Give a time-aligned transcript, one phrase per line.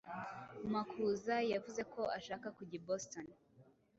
[0.73, 3.25] Makuza yavuze ko ashaka kujya i Boston.